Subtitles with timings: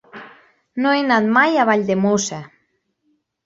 [0.85, 2.43] No he anat mai a Valldemossa.